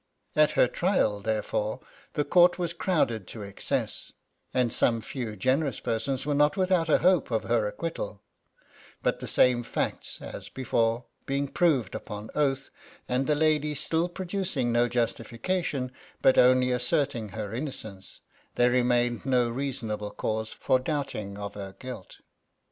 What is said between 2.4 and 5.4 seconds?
was crowded to excess; and some few